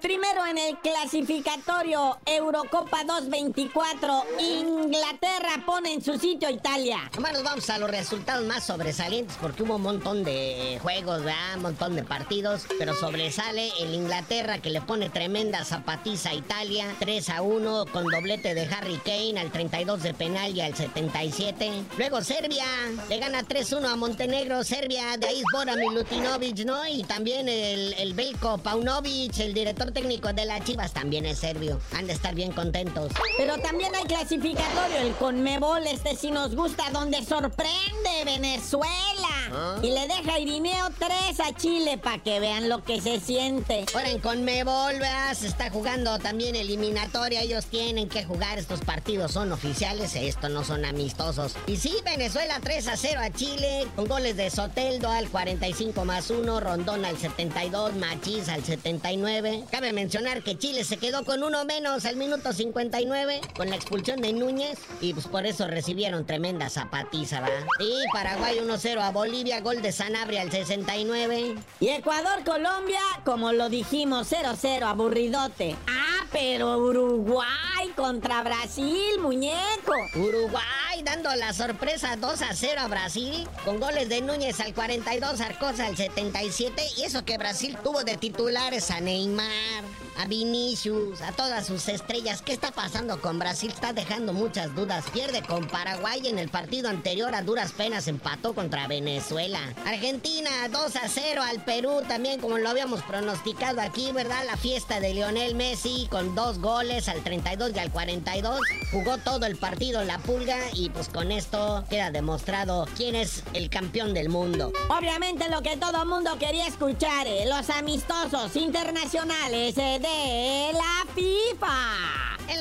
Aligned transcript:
Primero 0.00 0.46
en 0.46 0.58
el 0.58 0.78
clasificatorio 0.78 2.18
Eurocopa 2.26 3.04
224, 3.04 4.24
Inglaterra 4.38 5.62
pone 5.64 5.94
en 5.94 6.02
su 6.02 6.18
sitio 6.18 6.50
Italia. 6.50 7.10
Hermanos, 7.12 7.42
vamos 7.42 7.68
a 7.70 7.78
los 7.78 7.90
resultados 7.90 8.44
más 8.46 8.66
sobresalientes 8.66 9.36
porque 9.40 9.62
hubo 9.62 9.76
un 9.76 9.82
montón 9.82 10.24
de 10.24 10.78
juegos, 10.82 11.24
¿verdad? 11.24 11.56
Un 11.56 11.62
montón 11.62 11.96
de 11.96 12.04
partidos, 12.04 12.66
pero 12.78 12.94
sobresale 12.94 13.70
el 13.80 13.94
Inglaterra 13.94 14.58
que 14.58 14.70
le 14.70 14.80
pone 14.80 15.08
tremenda 15.10 15.64
zapatiza 15.64 16.30
a 16.30 16.34
Italia, 16.34 16.94
3 16.98 17.30
a 17.30 17.42
1 17.42 17.86
con 17.92 18.04
doblete 18.04 18.54
de 18.54 18.62
Harry 18.66 18.98
Kane 19.04 19.40
al 19.40 19.50
32 19.50 20.02
de 20.02 20.14
penal 20.14 20.54
y 20.54 20.60
al 20.60 20.74
77. 20.74 21.70
Luego 21.96 22.22
Serbia 22.22 22.66
le 23.08 23.18
gana 23.18 23.42
3-1 23.42 23.84
a 23.86 23.96
Montenegro, 23.96 24.62
Serbia, 24.64 25.16
de 25.16 25.26
ahí 25.26 25.42
Bora 25.52 25.76
Milutinovic, 25.76 26.64
¿no? 26.64 26.86
Y 26.86 27.02
también 27.04 27.48
el, 27.48 27.94
el 27.94 28.14
Belko 28.14 28.58
Paunovic, 28.58 29.38
el 29.38 29.54
director 29.64 29.92
técnico 29.92 30.30
de 30.30 30.44
las 30.44 30.62
Chivas, 30.64 30.92
también 30.92 31.24
es 31.24 31.38
serbio. 31.38 31.80
Han 31.96 32.06
de 32.06 32.12
estar 32.12 32.34
bien 32.34 32.52
contentos. 32.52 33.10
Pero 33.38 33.56
también 33.58 33.94
hay 33.94 34.04
clasificatorio, 34.04 34.98
el 34.98 35.14
Conmebol, 35.14 35.86
este 35.86 36.14
sí 36.16 36.30
nos 36.30 36.54
gusta, 36.54 36.90
donde 36.90 37.24
sorprende 37.24 38.24
Venezuela. 38.26 39.33
¿Ah? 39.52 39.78
Y 39.82 39.90
le 39.90 40.06
deja 40.06 40.38
Irineo 40.38 40.90
3 40.98 41.40
a 41.40 41.54
Chile 41.54 41.98
para 41.98 42.22
que 42.22 42.40
vean 42.40 42.68
lo 42.68 42.82
que 42.84 43.00
se 43.00 43.20
siente. 43.20 43.84
Ahora 43.94 44.10
en 44.10 44.20
Conmebol, 44.20 44.94
¿verdad? 44.94 45.34
Se 45.34 45.46
está 45.46 45.70
jugando 45.70 46.18
también 46.18 46.56
eliminatoria. 46.56 47.42
Ellos 47.42 47.66
tienen 47.66 48.08
que 48.08 48.24
jugar 48.24 48.58
estos 48.58 48.80
partidos. 48.80 49.32
Son 49.32 49.52
oficiales, 49.52 50.14
estos 50.14 50.50
no 50.50 50.64
son 50.64 50.84
amistosos. 50.84 51.56
Y 51.66 51.76
sí, 51.76 51.94
Venezuela 52.04 52.58
3 52.62 52.88
a 52.88 52.96
0 52.96 53.20
a 53.22 53.30
Chile. 53.30 53.86
Con 53.96 54.06
goles 54.06 54.36
de 54.36 54.50
Soteldo 54.50 55.10
al 55.10 55.28
45 55.28 56.04
más 56.04 56.30
1. 56.30 56.60
Rondón 56.60 57.04
al 57.04 57.18
72. 57.18 57.94
Machís 57.96 58.48
al 58.48 58.64
79. 58.64 59.64
Cabe 59.70 59.92
mencionar 59.92 60.42
que 60.42 60.56
Chile 60.56 60.84
se 60.84 60.96
quedó 60.96 61.24
con 61.24 61.42
uno 61.42 61.64
menos 61.64 62.04
al 62.06 62.16
minuto 62.16 62.52
59. 62.52 63.40
Con 63.56 63.70
la 63.70 63.76
expulsión 63.76 64.20
de 64.20 64.32
Núñez. 64.32 64.78
Y 65.00 65.12
pues 65.12 65.26
por 65.26 65.46
eso 65.46 65.66
recibieron 65.66 66.24
tremenda 66.24 66.70
zapatiza, 66.70 67.40
¿verdad? 67.40 67.66
Y 67.80 68.04
Paraguay 68.12 68.58
1-0 68.58 69.00
a 69.00 69.10
Bolivia. 69.10 69.33
Gol 69.62 69.82
de 69.82 69.90
Sanabria 69.90 70.42
al 70.42 70.50
69. 70.52 71.56
Y 71.80 71.88
Ecuador-Colombia, 71.88 73.00
como 73.24 73.52
lo 73.52 73.68
dijimos, 73.68 74.30
0-0, 74.30 74.82
aburridote. 74.84 75.74
Ah, 75.88 76.24
pero 76.30 76.78
Uruguay 76.78 77.88
contra 77.96 78.44
Brasil, 78.44 79.18
muñeco. 79.20 79.92
Uruguay 80.14 81.02
dando 81.04 81.34
la 81.34 81.52
sorpresa 81.52 82.14
2 82.16 82.42
a 82.42 82.54
0 82.54 82.80
a 82.82 82.88
Brasil 82.88 83.48
con 83.64 83.80
goles 83.80 84.08
de 84.08 84.20
Núñez 84.20 84.60
al 84.60 84.72
42, 84.72 85.40
Arcosa 85.40 85.86
al 85.86 85.96
77 85.96 86.82
y 86.96 87.02
eso 87.02 87.24
que 87.24 87.36
Brasil 87.36 87.76
tuvo 87.82 88.04
de 88.04 88.16
titulares 88.16 88.92
a 88.92 89.00
Neymar, 89.00 89.82
a 90.16 90.26
Vinicius, 90.26 91.20
a 91.22 91.32
todas 91.32 91.66
sus 91.66 91.88
estrellas. 91.88 92.42
¿Qué 92.42 92.52
está 92.52 92.70
pasando 92.70 93.20
con 93.20 93.38
Brasil? 93.38 93.70
Está 93.70 93.92
dejando 93.92 94.32
muchas 94.32 94.74
dudas. 94.74 95.04
Pierde 95.12 95.42
con 95.42 95.66
Paraguay 95.66 96.26
en 96.26 96.38
el 96.38 96.48
partido 96.48 96.88
anterior 96.88 97.34
a 97.34 97.42
duras 97.42 97.72
penas 97.72 98.08
empató 98.08 98.54
contra 98.54 98.86
Venezuela. 98.86 99.58
Argentina 99.84 100.50
2 100.70 100.96
a 100.96 101.08
0 101.08 101.42
al 101.42 101.64
Perú 101.64 102.02
también 102.06 102.40
como 102.40 102.58
lo 102.58 102.68
habíamos 102.68 103.02
pronosticado 103.02 103.80
aquí, 103.80 104.12
¿verdad? 104.12 104.44
La 104.46 104.56
fiesta 104.56 105.00
de 105.00 105.14
Lionel 105.14 105.54
Messi 105.54 106.06
con 106.10 106.34
dos 106.34 106.58
goles 106.58 107.08
al 107.08 107.22
32 107.22 107.72
y 107.74 107.78
al 107.78 107.90
42. 107.90 108.60
Jugó 108.92 109.18
todo 109.18 109.46
el 109.46 109.56
partido 109.56 110.00
en 110.00 110.08
la 110.08 110.18
pulga 110.18 110.58
y 110.72 110.90
pues 110.90 111.08
con 111.08 111.32
esto 111.32 111.84
queda 111.88 112.10
demostrado 112.10 112.86
quién 112.96 113.14
es 113.14 113.42
el 113.52 113.70
campeón 113.70 114.14
del 114.14 114.28
mundo. 114.28 114.72
Obviamente 114.88 115.48
lo 115.48 115.62
que 115.62 115.76
todo 115.76 116.04
mundo 116.06 116.38
quería 116.38 116.66
escuchar, 116.66 117.26
eh, 117.26 117.46
los 117.46 117.70
amistosos 117.70 118.56
internacionales 118.56 119.76
eh, 119.78 119.98
de 120.04 120.72
la 120.74 121.06
FIFA. 121.14 122.03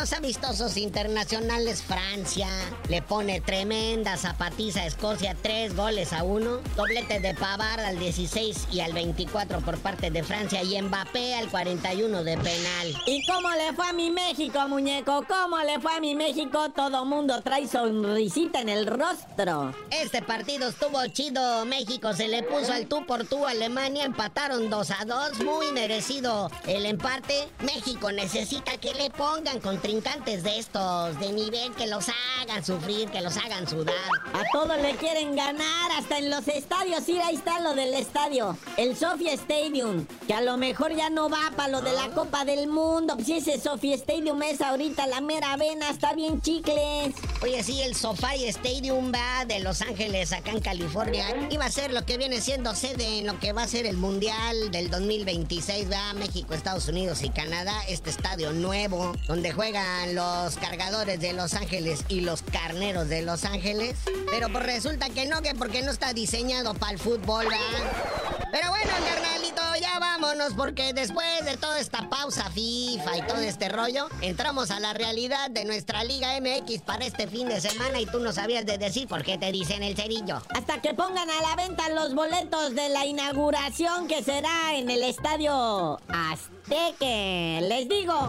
Los 0.00 0.14
amistosos 0.14 0.78
internacionales, 0.78 1.82
Francia 1.82 2.48
le 2.88 3.02
pone 3.02 3.42
tremenda 3.42 4.16
zapatiza 4.16 4.80
a 4.80 4.86
Escocia, 4.86 5.36
tres 5.42 5.76
goles 5.76 6.14
a 6.14 6.22
uno. 6.22 6.60
Doblete 6.74 7.20
de 7.20 7.34
Pavard 7.34 7.80
al 7.80 7.98
16 7.98 8.68
y 8.72 8.80
al 8.80 8.94
24 8.94 9.60
por 9.60 9.76
parte 9.76 10.10
de 10.10 10.22
Francia 10.22 10.62
y 10.62 10.80
Mbappé 10.80 11.34
al 11.34 11.50
41 11.50 12.24
de 12.24 12.38
penal. 12.38 13.02
¿Y 13.04 13.26
cómo 13.26 13.50
le 13.50 13.74
fue 13.74 13.88
a 13.88 13.92
mi 13.92 14.10
México, 14.10 14.66
muñeco? 14.68 15.22
¿Cómo 15.28 15.58
le 15.58 15.78
fue 15.80 15.94
a 15.94 16.00
mi 16.00 16.14
México? 16.14 16.70
Todo 16.74 17.04
mundo 17.04 17.42
trae 17.42 17.68
sonrisita 17.68 18.62
en 18.62 18.70
el 18.70 18.86
rostro. 18.86 19.74
Este 19.90 20.22
partido 20.22 20.70
estuvo 20.70 21.06
chido. 21.08 21.66
México 21.66 22.14
se 22.14 22.26
le 22.26 22.42
puso 22.42 22.72
al 22.72 22.86
tú 22.86 23.04
por 23.04 23.26
tú 23.26 23.46
a 23.46 23.50
Alemania. 23.50 24.06
Empataron 24.06 24.70
2 24.70 24.90
a 24.92 25.04
2. 25.04 25.44
Muy 25.44 25.72
merecido 25.72 26.50
el 26.66 26.86
empate. 26.86 27.50
México 27.60 28.10
necesita 28.12 28.78
que 28.78 28.94
le 28.94 29.10
pongan 29.10 29.60
contrincantes 29.90 30.44
de 30.44 30.58
estos 30.58 31.18
de 31.18 31.32
nivel 31.32 31.72
que 31.74 31.88
los 31.88 32.06
hagan 32.38 32.64
sufrir, 32.64 33.08
que 33.10 33.20
los 33.20 33.36
hagan 33.36 33.66
sudar. 33.66 33.94
A 34.32 34.44
todos 34.52 34.80
le 34.80 34.94
quieren 34.94 35.34
ganar, 35.34 35.90
hasta 35.98 36.18
en 36.18 36.30
los 36.30 36.46
estadios. 36.46 37.02
Sí, 37.04 37.18
ahí 37.18 37.34
está 37.34 37.58
lo 37.58 37.74
del 37.74 37.94
estadio. 37.94 38.56
El 38.76 38.96
Sofia 38.96 39.32
Stadium, 39.32 40.06
que 40.28 40.34
a 40.34 40.42
lo 40.42 40.56
mejor 40.56 40.94
ya 40.94 41.10
no 41.10 41.28
va 41.28 41.50
para 41.56 41.70
lo 41.70 41.80
de 41.80 41.92
la 41.92 42.08
Copa 42.10 42.44
del 42.44 42.68
Mundo. 42.68 43.16
Si 43.24 43.32
ese 43.32 43.60
Sofia 43.60 43.96
Stadium 43.96 44.40
es 44.44 44.60
ahorita 44.60 45.08
la 45.08 45.20
mera 45.20 45.56
vena, 45.56 45.90
está 45.90 46.12
bien 46.12 46.40
chicles. 46.40 47.16
Oye, 47.42 47.62
sí, 47.62 47.80
el 47.80 47.94
SoFi 47.94 48.44
Stadium 48.48 49.10
va 49.14 49.46
de 49.46 49.60
Los 49.60 49.80
Ángeles, 49.80 50.30
acá 50.34 50.50
en 50.50 50.60
California. 50.60 51.24
Iba 51.48 51.64
a 51.64 51.70
ser 51.70 51.90
lo 51.90 52.04
que 52.04 52.18
viene 52.18 52.38
siendo 52.42 52.74
sede 52.74 53.20
en 53.20 53.26
lo 53.26 53.38
que 53.40 53.54
va 53.54 53.62
a 53.62 53.66
ser 53.66 53.86
el 53.86 53.96
Mundial 53.96 54.70
del 54.70 54.90
2026, 54.90 55.90
va 55.90 56.12
México, 56.12 56.52
Estados 56.52 56.86
Unidos 56.88 57.22
y 57.22 57.30
Canadá. 57.30 57.72
Este 57.88 58.10
estadio 58.10 58.52
nuevo, 58.52 59.16
donde 59.26 59.52
juegan 59.52 60.14
los 60.14 60.56
cargadores 60.56 61.18
de 61.18 61.32
Los 61.32 61.54
Ángeles 61.54 62.04
y 62.08 62.20
los 62.20 62.42
carneros 62.42 63.08
de 63.08 63.22
Los 63.22 63.46
Ángeles. 63.46 63.96
Pero 64.30 64.50
pues 64.50 64.66
resulta 64.66 65.08
que 65.08 65.24
no, 65.24 65.40
que 65.40 65.54
porque 65.54 65.80
no 65.80 65.92
está 65.92 66.12
diseñado 66.12 66.74
para 66.74 66.92
el 66.92 66.98
fútbol, 66.98 67.46
¿verdad? 67.46 68.48
Pero 68.52 68.68
bueno, 68.68 68.90
carnalito, 69.08 69.08
ya 69.08 69.39
porque 70.56 70.94
después 70.94 71.44
de 71.44 71.56
toda 71.58 71.78
esta 71.78 72.08
pausa 72.08 72.50
FIFA 72.50 73.18
y 73.18 73.22
todo 73.22 73.40
este 73.40 73.68
rollo, 73.68 74.08
entramos 74.22 74.70
a 74.70 74.80
la 74.80 74.94
realidad 74.94 75.50
de 75.50 75.66
nuestra 75.66 76.02
Liga 76.02 76.40
MX 76.40 76.80
para 76.82 77.04
este 77.04 77.26
fin 77.28 77.48
de 77.48 77.60
semana 77.60 78.00
y 78.00 78.06
tú 78.06 78.20
no 78.20 78.32
sabías 78.32 78.64
de 78.64 78.78
decir 78.78 79.06
por 79.06 79.22
qué 79.22 79.36
te 79.36 79.52
dicen 79.52 79.82
el 79.82 79.96
cerillo. 79.96 80.40
Hasta 80.54 80.80
que 80.80 80.94
pongan 80.94 81.28
a 81.28 81.42
la 81.42 81.56
venta 81.56 81.90
los 81.90 82.14
boletos 82.14 82.74
de 82.74 82.88
la 82.88 83.04
inauguración 83.04 84.08
que 84.08 84.22
será 84.22 84.74
en 84.74 84.88
el 84.90 85.02
estadio 85.02 86.00
Azteque. 86.08 87.60
Les 87.68 87.88
digo. 87.88 88.28